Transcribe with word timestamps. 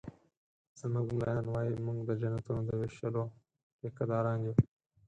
زموږ 0.79 1.05
ملایان 1.17 1.47
وایي 1.49 1.73
مونږ 1.85 1.99
د 2.05 2.09
جنتونو 2.21 2.61
د 2.65 2.71
ویشلو 2.81 3.23
ټيکه 3.79 4.03
داران 4.11 4.39
یو 4.47 4.55